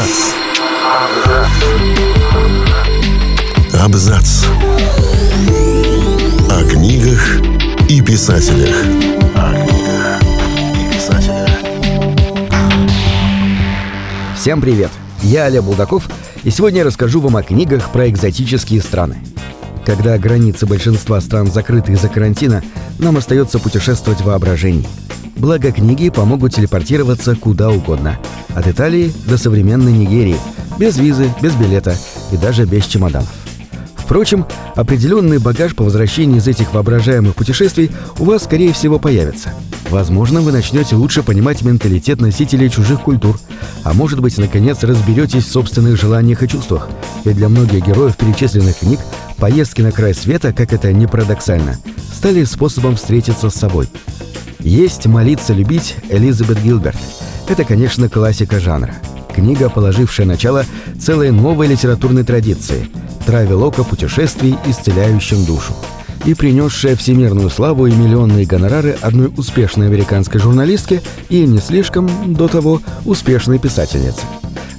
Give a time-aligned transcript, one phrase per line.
[0.00, 0.32] Абзац.
[3.78, 4.44] Абзац.
[6.50, 7.40] О книгах
[7.86, 8.74] и писателях.
[9.34, 10.22] О книгах
[10.72, 11.50] и писателях.
[14.34, 14.90] Всем привет!
[15.22, 16.08] Я Олег Булдаков,
[16.44, 19.18] и сегодня я расскажу вам о книгах про экзотические страны.
[19.84, 22.62] Когда границы большинства стран закрыты из-за карантина,
[22.98, 24.88] нам остается путешествовать в воображении.
[25.36, 28.18] Благо книги помогут телепортироваться куда угодно.
[28.54, 30.36] От Италии до современной Нигерии.
[30.78, 31.96] Без визы, без билета
[32.32, 33.28] и даже без чемоданов.
[33.96, 39.54] Впрочем, определенный багаж по возвращении из этих воображаемых путешествий у вас, скорее всего, появится.
[39.88, 43.38] Возможно, вы начнете лучше понимать менталитет носителей чужих культур,
[43.84, 46.88] а может быть, наконец, разберетесь в собственных желаниях и чувствах.
[47.24, 48.98] Ведь для многих героев перечисленных книг
[49.36, 51.76] поездки на край света, как это не парадоксально,
[52.12, 53.88] стали способом встретиться с собой.
[54.58, 56.98] Есть «Молиться, любить» Элизабет Гилберт.
[57.50, 58.94] Это, конечно, классика жанра.
[59.34, 60.64] Книга, положившая начало
[61.00, 62.88] целой новой литературной традиции–
[63.26, 65.74] травелока путешествий, исцеляющим душу
[66.24, 72.46] и принесшая всемирную славу и миллионные гонорары одной успешной американской журналистке и не слишком, до
[72.46, 74.20] того, успешной писательнице.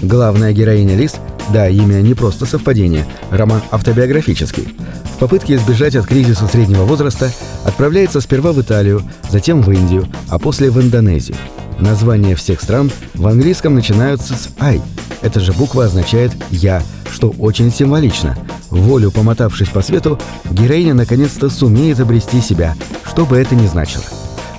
[0.00, 1.16] Главная героиня Лиз,
[1.52, 4.74] да, имя не просто совпадение, роман автобиографический,
[5.16, 7.30] в попытке избежать от кризиса среднего возраста
[7.64, 11.36] отправляется сперва в Италию, затем в Индию, а после в Индонезию.
[11.78, 14.80] Названия всех стран в английском начинаются с «I».
[15.22, 18.36] Эта же буква означает «я», что очень символично.
[18.70, 20.18] Волю помотавшись по свету,
[20.50, 24.04] героиня наконец-то сумеет обрести себя, что бы это ни значило.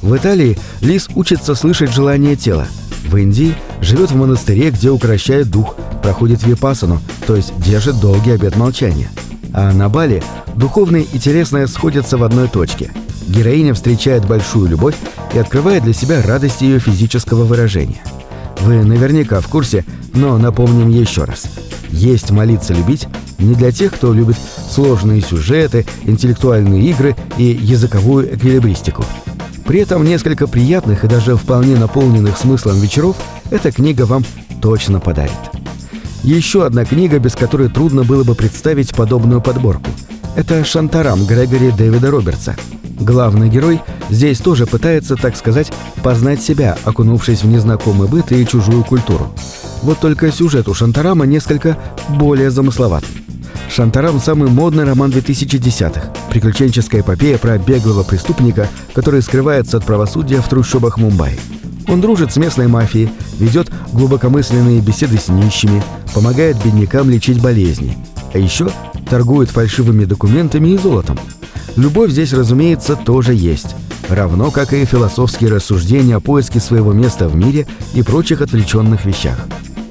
[0.01, 2.67] В Италии Лис учится слышать желание тела.
[3.07, 8.55] В Индии живет в монастыре, где укращает дух, проходит випасану, то есть держит долгий обет
[8.55, 9.09] молчания.
[9.53, 10.23] А на Бали
[10.55, 12.91] духовное и телесное сходятся в одной точке.
[13.27, 14.95] Героиня встречает большую любовь
[15.35, 18.01] и открывает для себя радость ее физического выражения.
[18.61, 21.45] Вы наверняка в курсе, но напомним еще раз.
[21.89, 24.37] Есть молиться любить не для тех, кто любит
[24.69, 29.03] сложные сюжеты, интеллектуальные игры и языковую эквилибристику.
[29.65, 33.17] При этом несколько приятных и даже вполне наполненных смыслом вечеров
[33.51, 34.23] эта книга вам
[34.61, 35.31] точно подарит.
[36.23, 39.89] Еще одна книга, без которой трудно было бы представить подобную подборку.
[40.35, 42.55] Это «Шантарам» Грегори Дэвида Робертса.
[42.99, 45.71] Главный герой здесь тоже пытается, так сказать,
[46.03, 49.33] познать себя, окунувшись в незнакомый быт и чужую культуру.
[49.81, 51.77] Вот только сюжет у Шантарама несколько
[52.09, 53.03] более замысловат.
[53.69, 56.13] «Шантарам»— самый модный роман 2010-х.
[56.29, 61.37] Приключенческая эпопея про беглого преступника, который скрывается от правосудия в трущобах Мумбаи.
[61.87, 65.83] Он дружит с местной мафией, ведет глубокомысленные беседы с нищими,
[66.13, 67.97] помогает беднякам лечить болезни.
[68.33, 68.69] А еще
[69.09, 71.19] торгует фальшивыми документами и золотом.
[71.75, 73.75] Любовь здесь, разумеется, тоже есть.
[74.09, 79.37] Равно как и философские рассуждения о поиске своего места в мире и прочих отвлеченных вещах.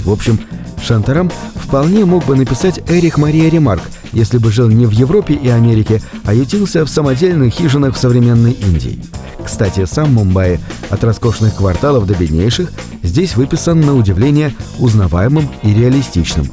[0.00, 0.40] В общем,
[0.82, 5.48] Шантарам вполне мог бы написать Эрих Мария Ремарк, если бы жил не в Европе и
[5.48, 9.00] Америке, а ютился в самодельных хижинах в современной Индии.
[9.44, 12.70] Кстати, сам Мумбаи, от роскошных кварталов до беднейших,
[13.02, 16.48] здесь выписан на удивление узнаваемым и реалистичным.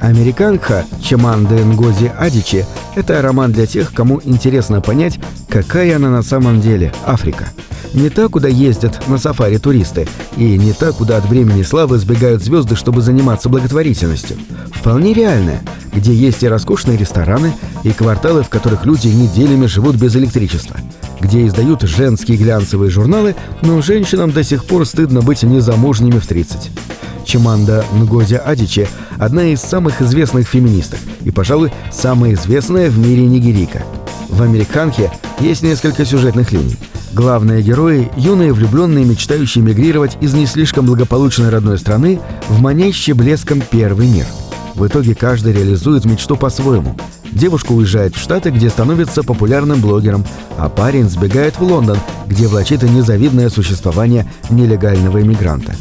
[0.00, 2.64] «Американка» Чеманды Нгози Адичи–
[2.96, 5.18] это роман для тех, кому интересно понять,
[5.48, 7.48] какая она на самом деле– Африка–
[7.94, 10.06] не та, куда ездят на сафари туристы,
[10.36, 14.36] и не та, куда от времени славы сбегают звезды, чтобы заниматься благотворительностью.
[14.72, 15.60] Вполне реальная,
[15.92, 20.76] где есть и роскошные рестораны, и кварталы, в которых люди неделями живут без электричества,
[21.20, 26.70] где издают женские глянцевые журналы, но женщинам до сих пор стыдно быть незамужними в 30.
[27.30, 33.84] Чиманда Нгози Адичи– одна из самых известных феминисток и, пожалуй, самая известная в мире нигерийка.
[34.28, 36.76] В «Американке» есть несколько сюжетных линий–
[37.12, 43.60] Главные герои– юные влюбленные, мечтающие мигрировать из не слишком благополучной родной страны в манящий блеском
[43.68, 44.26] первый мир.
[44.76, 46.96] В итоге каждый реализует мечту по-своему.
[47.32, 50.24] Девушка уезжает в Штаты, где становится популярным блогером,
[50.56, 55.74] а парень сбегает в Лондон, где влачит незавидное существование нелегального иммигранта.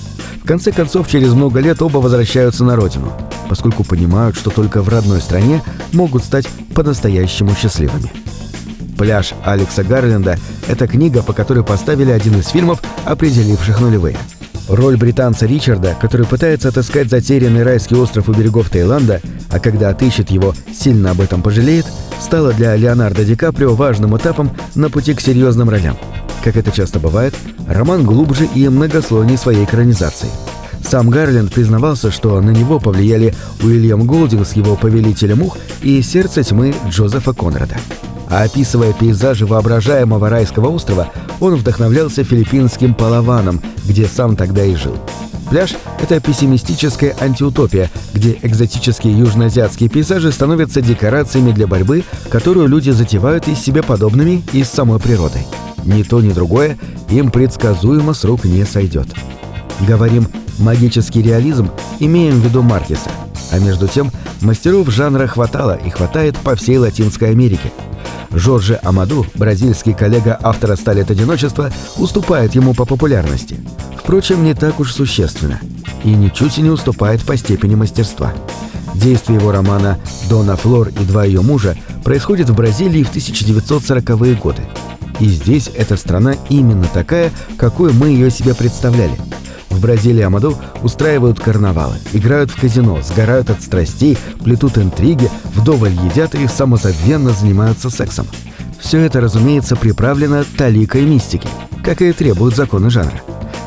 [0.50, 3.14] Конце концов, через много лет оба возвращаются на родину,
[3.50, 5.62] поскольку понимают, что только в родной стране
[5.94, 8.12] могут стать по-настоящему счастливыми.
[8.98, 14.18] «Пляж» Алекса Гарленда– это книга, по которой поставили один из фильмов, определивших нулевые.
[14.68, 19.22] Роль британца Ричарда, который пытается отыскать затерянный райский остров у берегов Таиланда,
[19.52, 21.86] а когда отыщет его, сильно об этом пожалеет,
[22.20, 25.96] стала для Леонардо Ди Каприо важным этапом на пути к серьезным ролям.
[26.44, 27.36] Как это часто бывает,
[27.68, 30.30] роман глубже и многослойней своей экранизации.
[30.84, 36.44] Сам Гарленд признавался, что на него повлияли Уильям Голдинг с его «Повелителем мух» и «Сердце
[36.44, 37.78] тьмы» Джозефа Конрада
[38.30, 44.98] а описывая пейзажи воображаемого райского острова, он вдохновлялся филиппинским Палаваном, где сам тогда и жил.
[45.50, 53.48] Пляж— это пессимистическая антиутопия, где экзотические южноазиатские пейзажи становятся декорациями для борьбы, которую люди затевают
[53.48, 55.48] из себе подобными и с самой природой.
[55.86, 56.78] Ни то, ни другое
[57.10, 59.08] им предсказуемо с рук не сойдет.
[59.88, 60.28] Говорим
[60.60, 63.10] «магический реализм», имеем в виду Маркеса.
[63.52, 64.12] А между тем,
[64.42, 67.72] мастеров жанра хватало и хватает по всей Латинской Америке.
[68.32, 73.58] Жорже Амаду, бразильский коллега автора «Ста лет одиночества», уступает ему по популярности.
[73.98, 75.60] Впрочем, не так уж существенно.
[76.04, 78.34] И ничуть не уступает по степени мастерства.
[78.94, 79.98] Действие его романа
[80.30, 84.62] «Дона Флор и два ее мужа» происходит в Бразилии в 1940-е годы.
[85.20, 89.18] И здесь эта страна именно такая, какой мы ее себе представляли.
[89.70, 96.36] В Бразилии Амаду устраивают карнавалы, играют в казино, сгорают от страстей, плетут интриги, вдоволь едят
[96.36, 98.28] и самозабвенно занимаются сексом.
[98.80, 101.48] Все это, разумеется, приправлено таликой мистики,
[101.84, 103.22] как и требуют законы жанра.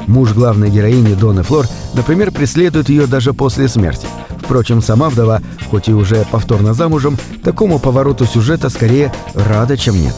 [0.07, 4.07] Муж главной героини Доны Флор, например, преследует ее даже после смерти.
[4.43, 5.41] Впрочем, сама вдова,
[5.71, 10.15] хоть и уже повторно замужем, такому повороту сюжета скорее рада, чем нет.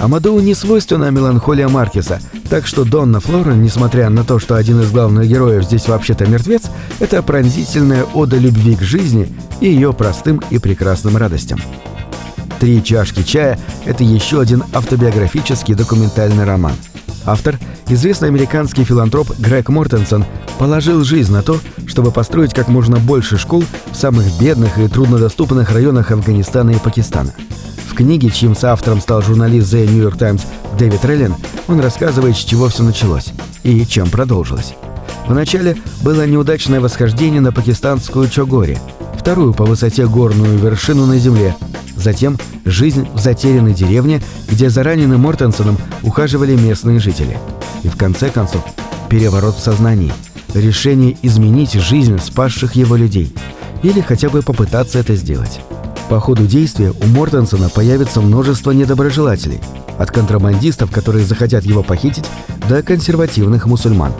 [0.00, 4.90] Амадоу не свойственна меланхолия Маркеса, так что Донна Флора, несмотря на то, что один из
[4.90, 6.70] главных героев здесь вообще-то мертвец,
[7.00, 9.28] это пронзительная ода любви к жизни
[9.60, 11.60] и ее простым и прекрасным радостям.
[12.60, 16.72] «Три чашки чая»— это еще один автобиографический документальный роман.
[17.26, 17.58] Автор,
[17.88, 20.24] известный американский филантроп Грег Мортенсон,
[20.58, 25.70] положил жизнь на то, чтобы построить как можно больше школ в самых бедных и труднодоступных
[25.72, 27.34] районах Афганистана и Пакистана–
[28.00, 30.46] в книге, чьим соавтором стал журналист The New York Times
[30.78, 31.34] Дэвид Реллин,
[31.68, 33.32] он рассказывает, с чего все началось
[33.62, 34.72] и чем продолжилось.
[35.26, 38.78] Вначале было неудачное восхождение на пакистанскую Чогори,
[39.18, 41.54] вторую по высоте горную вершину на Земле.
[41.94, 47.36] Затем жизнь в затерянной деревне, где за раненым Мортенсоном ухаживали местные жители.
[47.82, 48.64] И в конце концов,
[49.10, 50.12] переворот в сознании,
[50.54, 53.34] решение изменить жизнь спасших его людей.
[53.82, 55.60] Или хотя бы попытаться это сделать.
[56.10, 59.60] По ходу действия у Мортенсона появится множество недоброжелателей,
[59.96, 62.24] от контрабандистов, которые захотят его похитить,
[62.68, 64.12] до консервативных мусульман.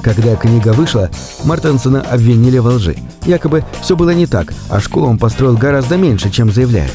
[0.00, 1.10] Когда книга вышла,
[1.42, 2.96] Мортенсона обвинили во лжи.
[3.26, 6.92] Якобы все было не так, а школу он построил гораздо меньше, чем заявляет.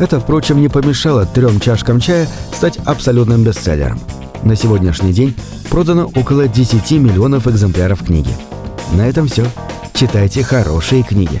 [0.00, 4.00] Это, впрочем, не помешало трем чашкам чая стать абсолютным бестселлером.
[4.42, 5.36] На сегодняшний день
[5.70, 8.34] продано около 10 миллионов экземпляров книги.
[8.94, 9.46] На этом все.
[9.94, 11.40] Читайте хорошие книги.